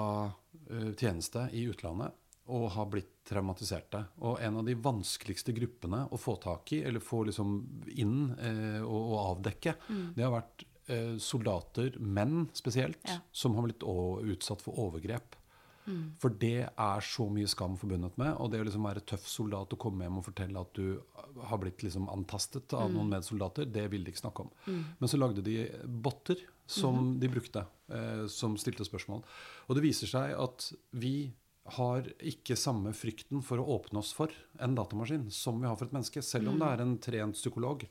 [0.71, 2.17] eh, tjeneste i utlandet
[2.51, 4.01] og har blitt traumatiserte.
[4.27, 7.53] Og en av de vanskeligste gruppene å få tak i, eller få liksom
[7.95, 9.77] inn eh, og, og avdekke,
[10.17, 13.21] det har vært eh, soldater, menn spesielt, Ja.
[13.31, 15.37] som har blitt utsatt for overgrep.
[16.23, 18.35] For det er så mye skam forbundet med.
[18.39, 21.01] Og det å liksom være tøff soldat og komme hjem og fortelle at du
[21.51, 24.55] har blitt liksom antastet av noen medsoldater, det vil de ikke snakke om.
[24.99, 29.25] Men så lagde de botter som de brukte, eh, som stilte spørsmål.
[29.69, 31.33] Og det viser seg at vi
[31.77, 35.87] har ikke samme frykten for å åpne oss for en datamaskin som vi har for
[35.87, 37.85] et menneske, selv om det er en trent psykolog.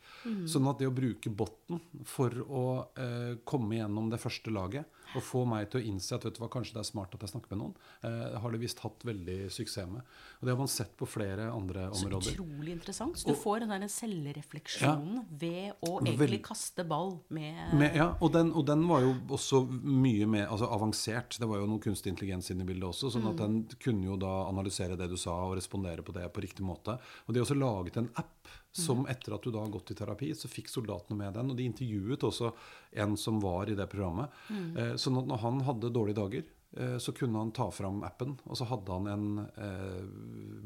[0.49, 2.65] Sånn at det å bruke botten for å
[2.99, 6.41] eh, komme gjennom det første laget og få meg til å innse at vet du
[6.43, 8.99] hva, kanskje det er smart at jeg snakker med noen, eh, har det visst hatt
[9.03, 10.01] veldig suksess med.
[10.39, 12.35] Og det har man sett på flere andre Så områder.
[12.35, 13.17] utrolig interessant.
[13.17, 18.15] Så du Og- får den der selvrefleksjonen ved å egentlig kaste ball med, Med, ja,
[18.21, 21.37] og den, og den var jo også mye mer altså avansert.
[21.39, 23.11] Det var jo noe kunstig intelligens inne i bildet også.
[23.11, 26.41] sånn at den kunne jo da analysere det du sa og respondere på det på
[26.41, 26.99] riktig måte.
[27.27, 29.97] Og de har også laget en app som etter at du da har gått i
[29.97, 31.49] terapi, så fikk soldatene med den.
[31.51, 32.53] Og de intervjuet også
[33.01, 34.29] en som var i det programmet.
[34.49, 36.43] Eh, sånn at når han hadde dårlige dager,
[36.77, 40.03] eh, så kunne han ta fram appen, og så hadde han en eh,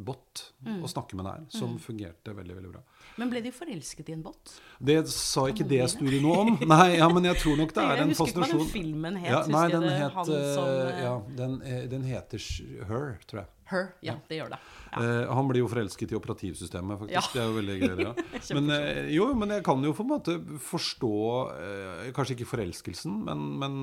[0.04, 0.44] bot
[0.84, 2.84] å snakke med der, som fungerte veldig veldig bra.
[3.22, 4.56] Men ble de forelsket i en bot?
[4.84, 6.54] Det sa ikke det studiet noe om.
[6.74, 9.20] Nei, ja, men jeg tror nok det er Jeg en husker ikke hva den filmen
[9.24, 9.32] het.
[9.32, 11.60] Ja, nei, jeg den het eh, Ja, den,
[11.96, 12.48] den heter
[12.90, 13.52] Her, tror jeg.
[13.72, 13.94] Her.
[14.04, 14.60] Ja, det gjør det.
[14.94, 15.02] Ja.
[15.02, 17.14] Eh, han blir jo forelsket i operativsystemet, faktisk.
[17.16, 17.22] Ja.
[17.34, 18.04] Det er jo veldig gøy.
[18.04, 18.14] Ja.
[18.58, 21.12] Men, eh, jo, men jeg kan jo på en måte forstå
[21.56, 23.76] eh, Kanskje ikke forelskelsen, men, men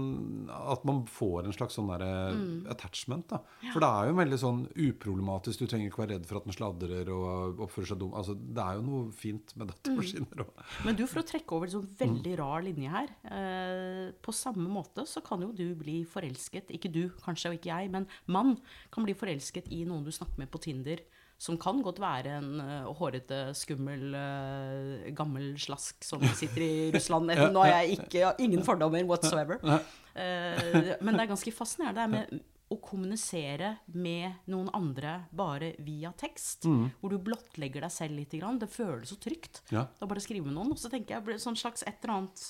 [0.53, 2.66] at man får en slags sånn derre Mm.
[2.71, 3.27] attachment.
[3.33, 3.38] da
[3.73, 5.62] For det er jo veldig sånn uproblematisk.
[5.64, 8.12] Du trenger ikke være redd for at den sladrer og oppfører seg dum.
[8.19, 10.45] Altså, det er jo noe fint med datamaskiner.
[10.45, 10.62] Mm.
[10.87, 11.97] Men du, for å trekke over en sånn Mm.
[12.01, 16.90] veldig rar linje her eh, På samme måte så kan jo du bli forelsket Ikke
[16.93, 18.55] du, kanskje, og ikke jeg, men mann
[18.93, 21.03] kan bli forelsket i noen du snakker med på Tinder.
[21.41, 27.33] Som kan godt være en uh, hårete, skummel, uh, gammel slask som sitter i Russland.
[27.33, 29.63] Nå har jeg ikke, ingen fordommer whatsoever.
[29.65, 35.73] Uh, men det er ganske fascinerende det er med å kommunisere med noen andre bare
[35.83, 36.69] via tekst.
[36.71, 36.85] Mm.
[37.01, 38.37] Hvor du blottlegger deg selv litt.
[38.37, 39.63] Det føles så trygt.
[39.75, 39.89] Ja.
[39.99, 40.71] Da bare skrive med noen.
[40.77, 42.45] Og så tenker jeg sånn slags et eller annet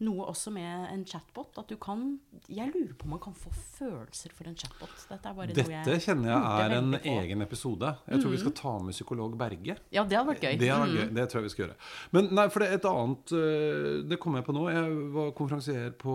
[0.00, 1.56] Noe også med en chatbot.
[1.58, 4.92] At du kan Jeg lurer på om man kan få følelser for en chatbot.
[5.10, 7.14] Dette er Dette jeg kjenner jeg er en på.
[7.18, 7.90] egen episode.
[8.06, 9.76] Jeg tror vi skal ta med psykolog Berge.
[9.90, 10.58] Ja, det hadde vært gøy.
[10.58, 10.94] Det, Mm.
[10.94, 11.14] gøy.
[11.14, 11.76] det tror jeg vi skal gjøre.
[12.12, 14.68] Men nei, for det er et annet øh, Det kom jeg på nå.
[14.70, 16.14] Jeg var konferansier på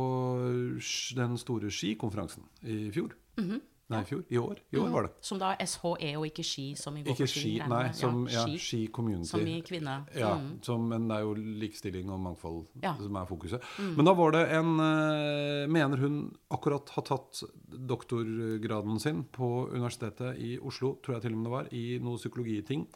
[1.16, 3.12] den store skikonferansen i fjor.
[3.38, 3.62] Mhm.
[3.92, 4.22] Nei, i fjor.
[4.32, 4.60] I år.
[4.72, 5.12] I år var det.
[5.22, 7.92] Som da er SHE og ikke ski, som i går Ikke ski, nei.
[7.94, 9.28] Som, ja, ski, ski community.
[9.30, 9.98] som i kvinne.
[10.16, 10.64] Ja, Mm.
[10.64, 12.96] som, men det er jo likestilling og mangfold Ja.
[12.98, 13.62] som er fokuset.
[13.98, 20.38] Men da var det en eh, Mener hun akkurat har tatt doktorgraden sin på Universitetet
[20.40, 22.88] i Oslo, tror jeg til og med det var, i noe psykologiting.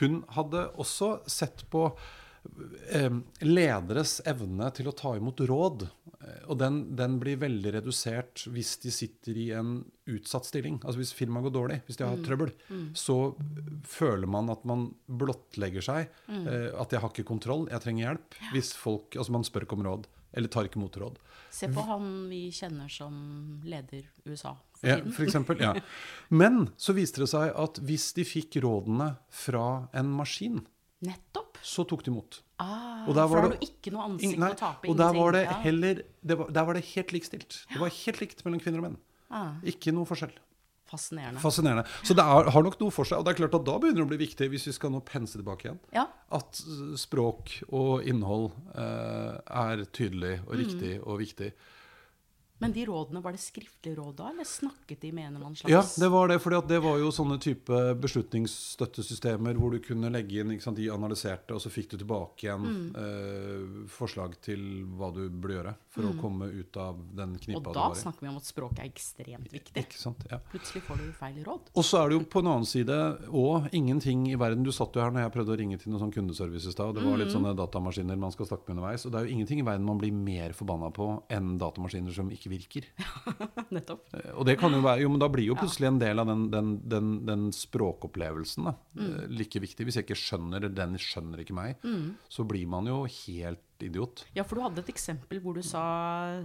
[0.00, 1.88] Hun hadde også sett på
[3.42, 5.86] lederes evne til å ta imot råd.
[6.20, 10.78] Eh, Og den, den blir veldig redusert hvis de sitter i en utsatt stilling.
[10.82, 12.52] Altså hvis firmaet går dårlig, hvis de har trøbbel,
[12.96, 13.34] så
[13.86, 16.12] føler man at man blottlegger seg.
[16.30, 16.44] Mm.
[16.78, 18.38] At jeg har ikke kontroll, jeg trenger hjelp.
[18.54, 20.06] Hvis folk, altså man spør ikke om råd,
[20.36, 21.18] eller tar ikke imot råd.
[21.56, 23.14] Se på han vi kjenner som
[23.64, 25.72] leder USA for Ja, for eksempel, ja.
[26.42, 30.62] Men så viste det seg at hvis de fikk rådene fra en maskin,
[31.06, 31.55] Nettopp.
[31.62, 32.40] Så tok de imot.
[32.58, 34.88] Ah, Og der for var da har det- du ikke noe ansikt nei, å tape.
[34.88, 37.66] og der var det heller det var, Der var det helt likestilt.
[37.72, 38.96] Det var helt likt mellom kvinner og menn.
[39.30, 40.32] Ah, Ikke noe forskjell.
[40.88, 41.40] fascinerende.
[41.40, 41.84] Fascinerende.
[42.04, 43.18] Så det er, har nok noe for seg.
[43.18, 45.00] Og det er klart at da begynner det å bli viktig, hvis vi skal nå
[45.04, 46.06] pense tilbake igjen, Ja.
[46.30, 46.52] at
[46.94, 51.52] språk og innhold eh, er tydelig og riktig og viktig.
[52.58, 55.56] Men de rådene, var det skriftlige råd da, eller snakket de med en eller annen
[55.60, 56.38] slags Ja, det var det.
[56.40, 61.52] for det var jo sånne type beslutningsstøttesystemer hvor du kunne legge inn sant, De analyserte,
[61.54, 62.96] og så fikk du tilbake igjen Mm.
[62.96, 67.62] eh, forslag til hva du burde gjøre for å komme ut av den Og knipa
[67.64, 68.00] du da var i.
[68.04, 69.82] snakker vi om at språket er ekstremt viktig.
[69.86, 70.22] Ikke sant?
[70.30, 70.38] Ja.
[70.52, 71.70] Plutselig får du feil råd.
[71.74, 72.98] Og så er det jo på en annen side
[73.32, 76.04] òg ingenting i verden Du satt jo her når jeg prøvde å ringe til noen
[76.04, 76.94] sånn kundeservice i stad.
[76.94, 77.34] Det var litt Mm.
[77.40, 79.06] sånne datamaskiner man skal snakke med underveis.
[79.06, 82.28] Og det er jo ingenting i verden man blir mer forbanna på enn datamaskiner som
[82.30, 82.84] ikke virker.
[83.74, 84.04] Nettopp.
[84.14, 86.26] Eh, Og det kan jo være Jo, men da blir jo plutselig en del av
[86.26, 89.28] den, den, den, den språkopplevelsen da, Mm.
[89.36, 89.84] like viktig.
[89.86, 91.76] Hvis jeg ikke skjønner, den skjønner ikke meg,
[92.28, 94.24] så blir man jo helt idiot.
[94.36, 95.82] Ja, for du hadde et eksempel hvor du sa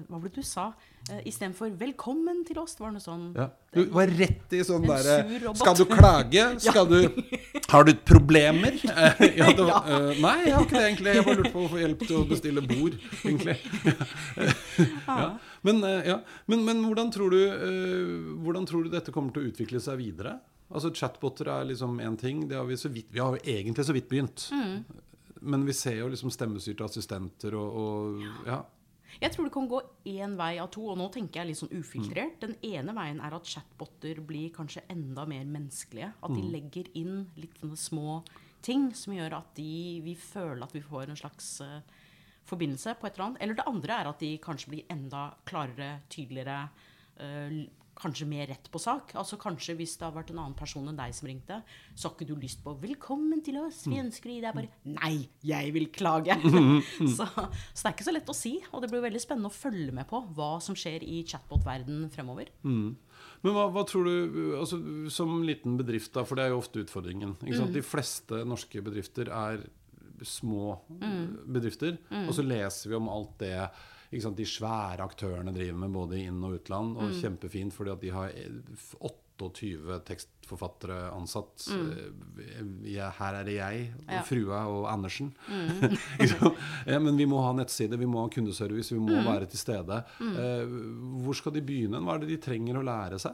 [0.08, 0.72] Hva var det du sa?
[1.10, 3.48] Uh, Istedenfor 'velkommen til oss', det var noe sånn Ja.
[3.74, 5.56] Du var rett i sånn derre.
[5.58, 6.44] Skal du klage?
[6.68, 7.00] Skal du
[7.70, 8.78] Har du problemer?
[8.92, 11.14] Eh, ja, det var, Uh, nei, jeg har ikke det egentlig.
[11.16, 13.56] Jeg bare lurte på å få hjelp til å bestille bord, egentlig.
[15.08, 15.28] ja.
[15.66, 16.18] Men, eh, ja.
[16.52, 20.00] men, men hvordan, tror du, uh, hvordan tror du dette kommer til å utvikle seg
[20.02, 20.36] videre?
[20.72, 22.46] Altså Chatboter er liksom én ting.
[22.50, 24.48] Det har vi, så vidt, vi har egentlig så vidt begynt.
[25.42, 28.62] Men vi ser jo liksom stemmestyrte assistenter og, og ja.
[29.20, 31.74] Jeg tror det kan gå én vei av to, og nå tenker jeg litt sånn
[31.76, 32.38] ufiltrert.
[32.40, 36.14] Den ene veien er at chatboter blir kanskje enda mer menneskelige.
[36.24, 38.22] At de legger inn litt sånne små
[38.64, 41.82] ting som gjør at de, vi føler at vi får en slags uh,
[42.48, 43.44] forbindelse på et eller annet.
[43.44, 46.62] Eller det andre er at de kanskje blir enda klarere, tydeligere,
[47.18, 47.62] eh,
[48.02, 49.14] kanskje mer rett på sak.
[49.20, 51.62] Altså Kanskje hvis det har vært en annen person enn deg som ringte,
[51.94, 54.70] så har ikke du lyst på 'velkommen til oss, vi ønsker å gi deg bare
[54.86, 56.38] Nei, jeg vil klage!
[57.18, 59.56] så, så det er ikke så lett å si, og det blir veldig spennende å
[59.56, 62.52] følge med på hva som skjer i chatbot-verden fremover.
[63.42, 64.16] Men hva, hva tror du,
[64.60, 64.80] altså,
[65.14, 67.74] som liten bedrift, da, for det er jo ofte utfordringen Mm.
[67.74, 69.64] De fleste norske bedrifter er
[70.26, 71.48] små mm.
[71.54, 71.98] bedrifter.
[72.28, 73.56] Og så leser vi om alt det
[74.20, 76.98] sant, de svære aktørene driver med både inn- og utland.
[76.98, 78.50] Og kjempefint fordi at de har eh,
[79.00, 81.64] 28 tekstforfattere ansatt.
[81.72, 82.84] Mm.
[82.86, 84.20] jeg, her er det jeg, Ja.
[84.20, 84.26] Mm.
[84.28, 85.32] frua og Andersen.
[85.48, 85.96] Mm.
[86.92, 89.26] ja, men vi må ha nettside, vi må ha kundeservice, vi må Mm.
[89.26, 90.04] være til stede.
[90.20, 90.66] Eh,
[91.24, 92.02] hvor skal de begynne?
[92.04, 93.34] Hva er det de trenger å lære seg?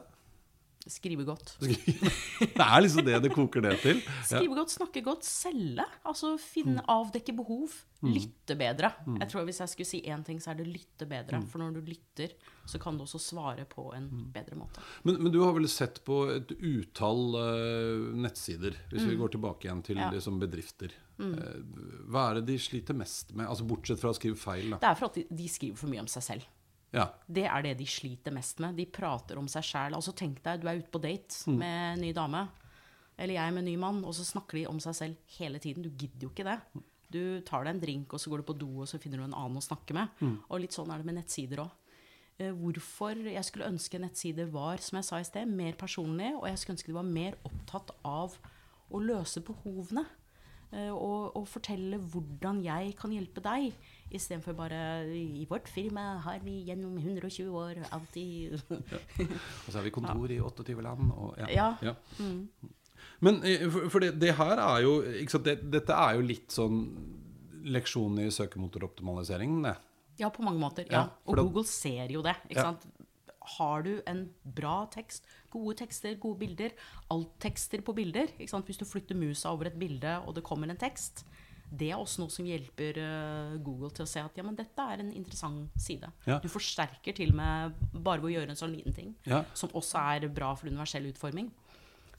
[0.88, 1.54] Skrive godt.
[1.60, 3.98] Det er liksom det det koker ned til.
[4.00, 4.22] Ja.
[4.24, 5.84] Skrive godt, snakke godt, selge.
[6.08, 6.40] Altså Mm.
[6.40, 7.68] finne, avdekke behov.
[8.02, 8.92] Lytte bedre.
[9.18, 11.40] Jeg tror Hvis jeg skulle si én ting, så er det lytte bedre.
[11.40, 11.46] Mm.
[11.50, 12.32] For når du lytter,
[12.68, 14.80] så kan du også svare på en bedre måte.
[15.04, 19.66] Men, men du har vel sett på et utall uh, nettsider, hvis vi går tilbake
[19.68, 20.00] igjen til Mm.
[20.04, 20.08] Ja.
[20.10, 20.14] Mm.
[20.14, 20.92] liksom, bedrifter.
[21.18, 21.34] Mm.
[22.12, 23.48] hva er det de sliter mest med?
[23.50, 24.78] Altså Bortsett fra å skrive feil, da.
[24.78, 26.44] Det er for at de, de skriver for mye om seg selv.
[26.92, 27.10] Ja.
[27.28, 28.76] Det er det de sliter mest med.
[28.76, 29.94] De prater om seg sjæl.
[29.94, 31.58] Altså, tenk deg, du er ute på date Mm.
[31.58, 32.48] med en ny dame.
[33.18, 35.82] Eller jeg med en ny mann, og så snakker de om seg selv hele tiden.
[35.82, 36.60] Du gidder jo ikke det.
[37.10, 39.24] Du tar deg en drink, og så går du på do, og så finner du
[39.24, 40.08] en annen å snakke med.
[40.20, 40.38] Mm.
[40.50, 41.70] Og litt sånn er det med nettsider òg.
[42.38, 46.58] Hvorfor jeg skulle ønske nettsider var, som jeg sa i sted, mer personlig, og jeg
[46.60, 48.36] skulle ønske de var mer opptatt av
[48.94, 50.04] å løse behovene.
[50.72, 53.72] Eh, Og, og fortelle hvordan jeg kan hjelpe deg,
[54.10, 54.80] istedenfor bare
[55.12, 58.58] I vårt firma har vi gjennom 120 år alltid
[59.66, 61.12] Og så har vi kontor i 28 land.
[61.12, 61.34] Og,
[61.82, 61.94] Ja.
[62.18, 62.48] Mm.
[63.20, 66.24] Men eh, for, for det, det her er jo ikke sant, det, Dette er jo
[66.26, 66.80] litt sånn
[67.68, 69.74] leksjon i søkemotoroptimaliseringen, det.
[70.18, 70.86] Ja, på mange måter.
[70.88, 71.02] Ja, Ja.
[71.26, 72.34] Og Google ser jo det.
[72.48, 72.70] ikke Ja.
[72.70, 72.86] sant?
[73.56, 76.74] Har du en bra tekst, gode tekster, gode bilder,
[77.10, 78.30] alt-tekster på bilder?
[78.38, 81.24] Hvis du flytter musa over et bilde, og det kommer en tekst,
[81.68, 84.80] det er også noe som hjelper eh, Google til å se at ja, men dette
[84.80, 86.08] er en interessant side.
[86.24, 86.38] Ja.
[86.40, 89.42] Du forsterker til og med bare ved å gjøre en sånn liten ting, Ja.
[89.54, 91.50] som også er bra for universell utforming.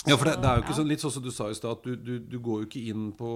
[0.07, 1.75] Ja, for det, det er jo ikke sånn, litt sånn som du sa i stad,
[1.75, 3.31] at du, du, du går jo ikke inn på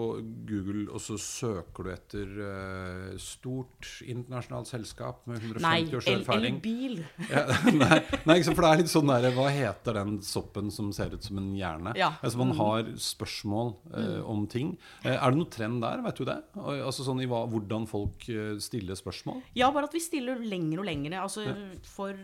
[0.48, 6.24] Google og så søker du etter uh, stort internasjonalt selskap med 150 Nei, erfaring.
[6.24, 6.96] el- eller bil.
[7.84, 8.00] Nei,
[8.30, 11.44] nei for det er litt sånn der, Hva heter den soppen som ser ut som
[11.44, 11.98] en hjerne?
[12.00, 12.14] Ja.
[12.24, 14.78] Altså Man har spørsmål uh, om ting.
[15.04, 16.00] Uh, er det noen trend der?
[16.08, 16.40] Vet du det?
[16.80, 18.24] Altså sånn i hva, Hvordan folk
[18.64, 19.44] stiller spørsmål?
[19.60, 21.20] Ja, bare at vi stiller lenger og lenger.
[21.28, 21.44] Altså,
[21.92, 22.16] For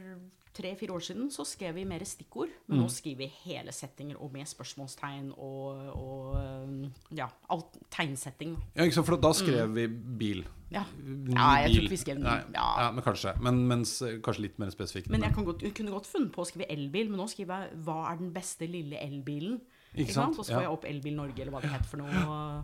[0.53, 2.83] tre-fire år siden så skrev vi mer stikkord, men Mm.
[2.83, 6.35] nå skriver vi hele settinger og med spørsmålstegn og, og
[6.65, 8.57] um, ja, alt, tegnsetting.
[8.75, 10.45] Ja, ikke sant, For da skrev vi bil.
[10.71, 10.83] Ja.
[11.01, 11.31] Mm.
[11.33, 12.25] ja, jeg tror ikke vi skrev ny.
[12.53, 12.67] Ja.
[12.81, 13.33] ja, men kanskje.
[13.41, 15.09] Men mens, eh, kanskje litt mer spesifikt.
[15.09, 17.63] Men jeg kan godt, jeg kunne godt funnet på å skrive elbil, men nå skriver
[17.69, 19.59] jeg 'Hva er den beste lille elbilen?'
[19.95, 20.35] Ikke Ikke sant?
[20.35, 20.39] sant?
[20.39, 22.63] Og så får jeg opp Elbil Norge, eller hva det heter for noe.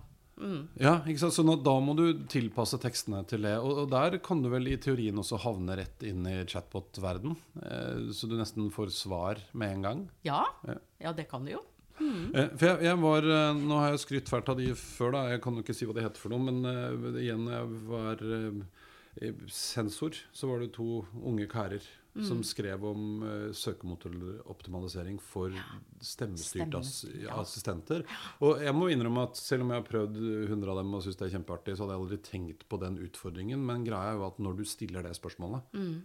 [0.81, 1.33] Ja, ikke sant?
[1.37, 3.53] Så nå, da må du tilpasse tekstene til det.
[3.63, 7.37] Og, og der kan du vel i teorien også havne rett inn i chatbot-verden.
[7.63, 10.03] Eh, så du nesten får svar med en gang.
[10.27, 10.75] Ja, Ja.
[11.07, 11.63] ja, det kan du jo.
[12.01, 15.21] Eh, for jeg, jeg var eh, Nå har jeg skrytt fælt av de før, da.
[15.31, 16.43] Jeg kan jo ikke si hva det heter for noe.
[16.51, 21.85] Men eh, igjen, jeg var eh, sensor, så var det to unge karer
[22.23, 25.51] som skrev om uh, søkemotoroptimalisering for
[25.99, 27.35] stemmestyrte ass Stemme, ja.
[27.41, 28.05] assistenter.
[28.45, 31.19] Og jeg må innrømme at selv om jeg har prøvd 100 av dem og syns
[31.19, 33.59] det er kjempeartig, så hadde jeg aldri tenkt på den utfordringen.
[33.67, 36.03] Men greia er jo at når du stiller det spørsmålet Mm.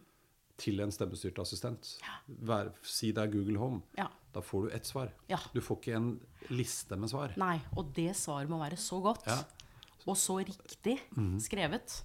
[0.60, 1.94] til en stemmestyrt assistent,
[2.28, 4.08] vær, si det er Google Home, Ja.
[4.34, 5.12] da får du ett svar.
[5.28, 5.38] Ja.
[5.54, 6.20] Du får ikke en
[6.50, 7.32] liste med svar.
[7.38, 9.24] Nei, og det svaret må være så godt.
[9.26, 9.38] Ja.
[10.06, 10.98] Og så riktig
[11.40, 12.02] skrevet.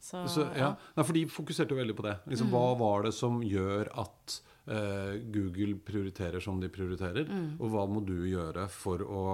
[0.00, 0.72] Så, Så, ja.
[0.96, 2.16] Nei, for de fokuserte jo veldig på det.
[2.30, 7.28] Liksom, Hva var det som gjør at eh, Google prioriterer som de prioriterer?
[7.58, 9.24] Og hva må du gjøre for å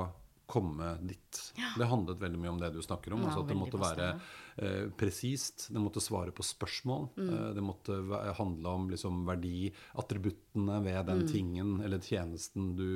[0.47, 1.43] komme dit?
[1.79, 3.23] Det handlet veldig mye om det du snakker om.
[3.25, 4.09] Ja, altså at det måtte være
[4.57, 7.09] eh, presist, det måtte svare på spørsmål.
[7.19, 7.99] Eh, det måtte
[8.39, 12.89] handle om liksom, verdiattributtene ved den tingen eller tjenesten du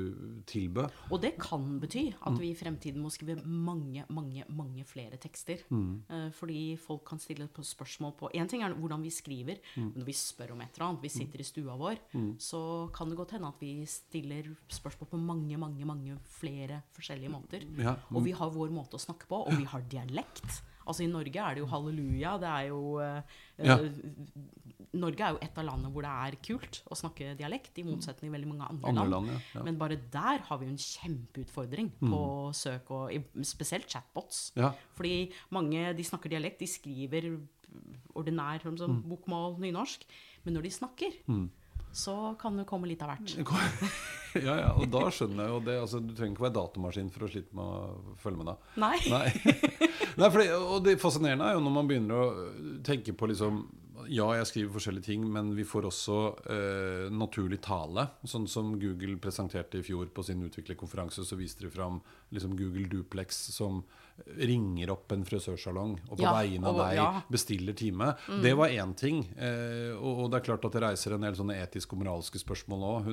[0.49, 0.95] tilbød.
[1.09, 5.65] Og det kan bety at vi i fremtiden må skrive mange, mange, mange flere tekster.
[5.69, 9.93] Eh, fordi folk kan stille på spørsmål på Én ting er hvordan vi skriver, men
[9.97, 11.99] når vi spør om et eller annet, vi sitter i stua vår,
[12.41, 12.61] så
[12.95, 17.65] kan det godt hende at vi stiller spørsmål på mange, mange, mange flere forskjellige måter.
[17.79, 17.95] Ja.
[18.13, 20.61] Og vi har vår måte å snakke på, og vi har dialekt.
[20.89, 22.31] Altså I Norge er det jo halleluja.
[22.41, 23.21] Det er jo eh,
[23.61, 23.75] Ja.
[23.77, 23.91] eh,
[24.97, 28.25] Norge er jo et av landene hvor det er kult å snakke dialekt, i motsetning
[28.31, 29.27] til veldig mange andre, Andre land.
[29.29, 29.61] land, ja.
[29.67, 32.21] Men bare der har vi jo en kjempeutfordring på
[32.57, 33.13] søk, og
[33.45, 34.39] spesielt chatbots.
[34.57, 34.71] Ja.
[34.97, 37.29] Fordi mange de snakker dialekt, de skriver
[38.17, 40.07] ordinær sånn, som bokmål, nynorsk.
[40.43, 41.11] Men når de snakker,
[41.93, 43.37] så kan det komme litt av hvert.
[44.47, 45.75] ja, ja, og da skjønner jeg jo det.
[45.81, 48.55] Altså, du trenger ikke være datamaskin for å slite med å følge med da.
[48.81, 48.95] Nei.
[49.15, 49.59] Nei.
[50.19, 52.49] Nei fordi, og det fascinerende er jo når man begynner å
[52.85, 53.61] tenke på liksom
[54.09, 56.17] Ja, jeg skriver forskjellige ting, men vi får også
[56.49, 58.07] eh, naturlig tale.
[58.25, 61.99] Sånn som Google presenterte i fjor på sin utviklerkonferanse, så viste de fram
[62.33, 63.83] liksom Google Duplex som
[64.37, 67.21] ringer opp en frisørsalong og på Ja, vegne av og- deg ja.
[67.31, 68.15] bestiller time.
[68.41, 69.23] Det var én ting.
[69.37, 72.39] Eh, og, og det er klart at det reiser en del sånne etiske og moralske
[72.41, 73.09] spørsmål òg.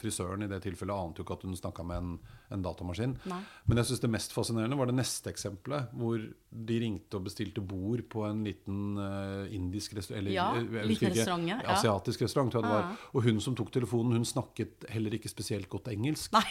[0.00, 2.18] Frisøren i det tilfellet ante jo ikke at hun snakka med en,
[2.50, 3.16] en datamaskin.
[3.26, 3.40] Nei.
[3.66, 6.18] Men jeg synes det mest fascinerende var det neste eksempelet, hvor
[6.66, 11.10] de ringte og bestilte bord på en liten uh, indisk restaurant Eller Ja, eh, liten
[11.12, 11.58] restaurant, ja.
[11.74, 12.82] asiatisk restaurant, tror jeg det Ja.
[12.88, 12.96] var.
[13.14, 16.32] Og hun som tok telefonen, hun snakket heller ikke spesielt godt engelsk.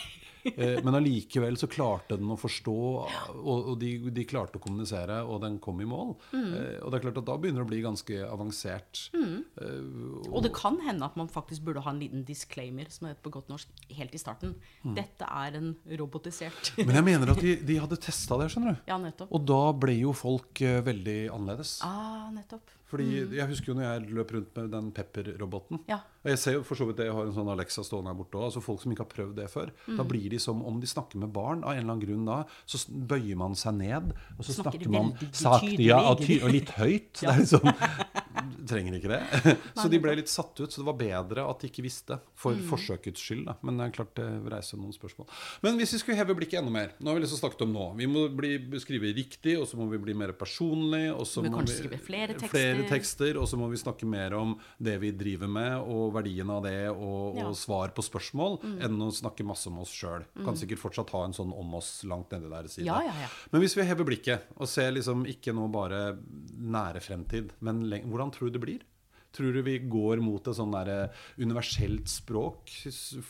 [0.45, 2.73] Eh, Men allikevel så klarte den å forstå,
[3.33, 6.11] og, og de, de klarte å kommunisere, og den kom i mål.
[6.35, 6.51] Mm.
[6.53, 9.07] Eh, Og det er klart at da begynner det å bli ganske avansert.
[9.17, 13.15] Eh, Og det kan hende at man faktisk burde ha en liten disclaimer, som det
[13.15, 14.53] heter på godt norsk, helt i starten.
[14.85, 14.93] Mm.
[15.01, 18.85] Dette er en robotisert Men jeg mener at de, de hadde testa det, skjønner du.
[18.89, 19.29] Ja, nettopp.
[19.29, 21.77] Og da ble jo folk uh, veldig annerledes.
[21.85, 22.73] Ah, nettopp.
[22.89, 25.81] Fordi Jeg husker jo når jeg løp rundt med den Pepper-roboten.
[25.89, 25.99] Ja.
[26.23, 28.19] Og Jeg ser jo for så vidt det, jeg har en sånn Alexa stående her
[28.19, 28.47] borte òg.
[28.49, 29.71] Altså folk som ikke har prøvd det før.
[29.87, 29.97] Mm.
[29.99, 31.63] Da blir de som om de snakker med barn.
[31.65, 34.93] Av en eller annen grunn da så bøyer man seg ned, og så Snakker snakker
[34.93, 37.11] man sakte ja, og, og litt høyt.
[37.25, 37.65] Det er liksom
[38.65, 39.21] Trenger ikke det.
[39.77, 40.71] Så de ble litt satt ut.
[40.71, 42.19] Så det var bedre at de ikke visste.
[42.35, 42.63] For Mm.
[42.69, 43.53] forsøkets skyld, da.
[43.65, 45.27] Men det er klart det reiser noen spørsmål.
[45.63, 47.85] Men hvis vi skulle heve blikket enda mer Nå har vi liksom snakket om nå.
[47.99, 51.09] Vi må bli, skrive riktig, og så må vi bli mer personlig.
[51.13, 52.49] Og så Vi må kanskje skrive flere tekster.
[52.55, 56.49] flere tekster, og så må vi snakke mer om det vi driver med, og verdien
[56.49, 57.47] av det, og, Ja.
[57.49, 60.23] og svar på spørsmål, enn å snakke masse om oss sjøl.
[60.43, 62.85] Kan sikkert fortsatt ha en sånn om oss langt nedi der side.
[62.85, 63.27] Ja, ja.
[63.51, 66.17] Men hvis vi hever blikket og ser liksom ikke nå bare
[66.55, 68.85] nære fremtid, men hvordan tror du det blir?
[69.35, 71.09] Tror du vi går mot et sånn der
[71.43, 72.71] universelt språk?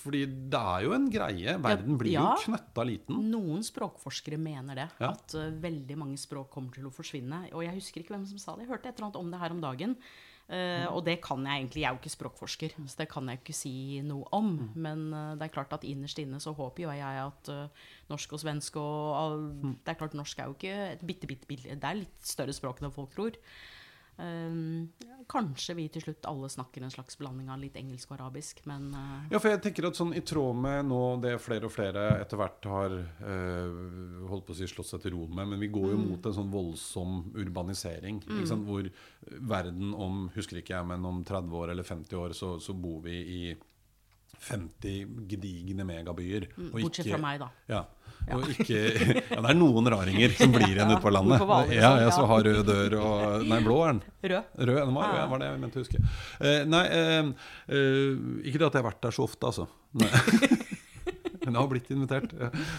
[0.04, 0.22] Fordi
[0.54, 1.56] det er jo en greie.
[1.64, 2.28] Verden blir ja.
[2.28, 3.24] jo knøtta liten.
[3.32, 4.88] Noen språkforskere mener det.
[5.02, 5.16] Ja.
[5.16, 7.48] At eh, veldig mange språk kommer til å forsvinne.
[7.58, 8.68] Og jeg husker ikke hvem som sa det.
[8.68, 9.98] Jeg hørte et eller annet om det her om dagen.
[10.46, 11.82] Eh, og det kan jeg egentlig.
[11.82, 14.52] Jeg er jo ikke språkforsker, så det kan jeg ikke si noe om.
[14.78, 18.36] Men uh, det er klart at innerst inne så håper jo jeg at eh, norsk
[18.38, 19.40] og svensk og all,
[19.82, 22.54] Det er klart norsk er jo ikke et bitte, bitte, bitte Det er litt større
[22.54, 23.40] språk enn folk tror.
[24.18, 24.60] Eh,
[25.28, 28.88] kanskje vi til slutt alle snakker en slags blanding av litt engelsk og arabisk, men
[28.94, 29.26] uh...
[29.32, 32.40] Ja, for jeg tenker at sånn i tråd med nå det flere og flere etter
[32.40, 35.96] hvert har uh, holdt på å si slått seg til ro med, men vi går
[35.96, 38.22] jo mot en sånn voldsom urbanisering.
[38.24, 38.68] Ikke sant?
[38.70, 38.88] Hvor
[39.56, 43.02] verden om husker ikke jeg, men om 30 år eller 50 år så, så bor
[43.08, 43.42] vi i
[44.46, 46.48] 50 gedigne megabyer.
[46.58, 47.50] og Mm, bortsett ikke- fra meg, da.
[47.70, 47.84] Ja.
[48.34, 48.78] Og ikke,
[49.36, 51.42] ja, det er noen raringer som blir igjen ute på landet.
[51.46, 52.10] Ja, jeg ja, ja.
[52.16, 54.02] som har rød dør og Nei, blå er den.
[54.24, 54.44] Rød.
[54.70, 56.02] Rød, den var, ja, var det jeg mente å huske.
[56.42, 57.34] Eh, nei, eh,
[58.50, 59.68] ikke det at jeg har vært der så ofte, altså.
[59.96, 60.10] Nei.
[61.56, 62.34] Jeg har blitt invitert.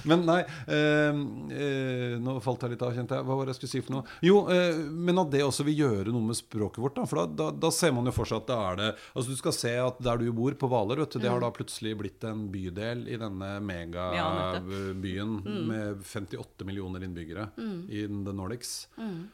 [0.08, 1.20] Men nei eh,
[1.56, 3.26] eh, Nå falt jeg litt av, kjente jeg.
[3.26, 4.16] Hva var det jeg skulle si for noe?
[4.24, 6.96] Jo, eh, men at det også vil gjøre noe med språket vårt.
[6.98, 9.32] Da, for da, da, da ser man jo for seg at det er det Altså
[9.32, 11.94] Du skal se at der du bor, på Hvaler, vet du, det har da plutselig
[12.00, 13.66] blitt en bydel i denne Ja, mm.
[13.70, 15.32] megabyen
[15.68, 17.48] med 58 millioner innbyggere
[17.88, 18.88] i the Nordics.
[18.96, 19.26] Mm.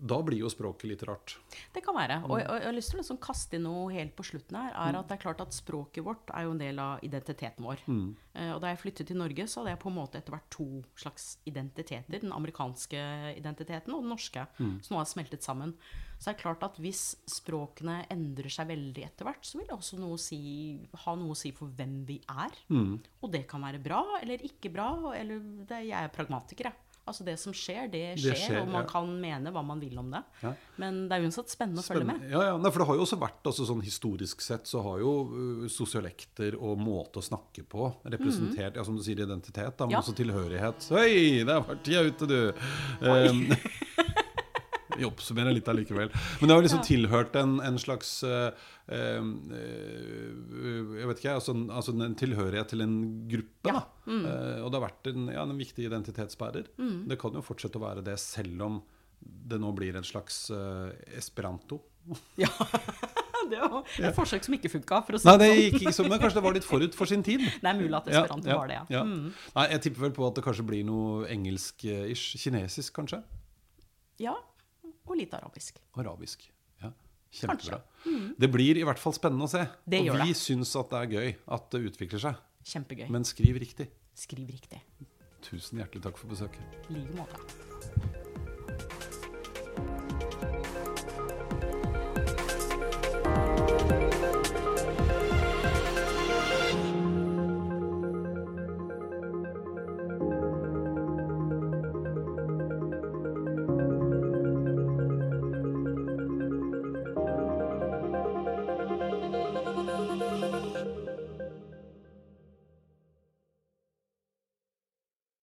[0.00, 1.34] Da blir jo språket litt rart.
[1.74, 2.22] Det kan være.
[2.24, 4.56] Og jeg, og jeg har lyst til å liksom kaste inn noe helt på slutten
[4.56, 4.72] her.
[4.72, 7.82] er at det er klart at Språket vårt er jo en del av identiteten vår.
[8.34, 10.48] Eh, og da jeg flyttet til Norge, så hadde jeg på en måte etter hvert
[10.50, 12.20] to slags identiteter.
[12.22, 13.02] Den amerikanske
[13.36, 14.46] identiteten og den norske.
[14.80, 15.74] Så nå har smeltet sammen.
[16.20, 19.76] Så det er klart at hvis språkene endrer seg veldig etter hvert, så vil det
[19.76, 20.40] også noe si,
[21.04, 22.52] ha noe å si for hvem vi er.
[23.22, 24.90] Og det kan være bra eller ikke bra.
[25.16, 26.86] Eller det, jeg er pragmatiker, jeg.
[27.10, 28.88] Altså Det som skjer, det skjer, skjer, og man ja.
[28.92, 30.22] kan mene hva man vil om det.
[30.44, 30.52] Ja.
[30.80, 32.22] Men det er uansett spennende å følge med.
[32.30, 32.54] Ja, ja.
[32.60, 35.64] Nei, for det har jo også vært altså, sånn Historisk sett så har jo uh,
[35.72, 39.96] sosiolekter og måte å snakke på representert ja, som du sier, identitet, da, men.
[39.96, 40.04] Ja.
[40.04, 40.90] også tilhørighet.
[40.94, 42.38] Hei, der var tida ute, du!
[43.02, 43.46] Um,
[44.96, 46.10] Vi oppsummerer litt allikevel.
[46.40, 48.50] Men det har liksom tilhørt en, en slags uh,
[48.90, 49.20] uh,
[50.98, 52.96] Jeg vet ikke, altså, altså en tilhørighet til en
[53.30, 53.74] gruppe.
[53.74, 53.84] Ja.
[54.06, 54.24] Mm.
[54.24, 56.72] Uh, og det har vært en, ja, en viktig identitetsbærer.
[57.10, 58.82] Det kan jo fortsette å være det, selv om
[59.20, 60.46] det nå blir en slags
[61.18, 61.82] esperanto.
[62.40, 62.48] Ja.
[63.50, 65.60] det var et forsøk som ikke funka, si Nei, det sånn.
[65.60, 67.44] gikk ikke sånn, men kanskje det var litt forut for sin tid.
[67.44, 68.84] Det er mulig at esperanto var det, ja.
[69.00, 69.02] ja.
[69.04, 69.28] Mm.
[69.56, 72.40] Nei, jeg tipper vel på at det kanskje blir noe engelsk-ish.
[72.40, 73.20] Kinesisk, kanskje?
[74.20, 74.36] ja.
[75.10, 75.80] Og litt arabisk.
[75.98, 76.46] Arabisk.
[76.80, 76.92] Ja,
[77.34, 77.80] Kjempebra.
[78.06, 78.28] Mm.
[78.38, 79.64] Det blir i hvert fall spennende å se.
[79.84, 82.44] Det og gjør vi syns at det er gøy at det utvikler seg.
[82.70, 83.08] Kjempegøy.
[83.10, 83.90] Men skriv riktig.
[84.18, 84.82] Skriv riktig.
[85.46, 86.62] Tusen hjertelig takk for besøket.
[86.90, 87.40] I like måte.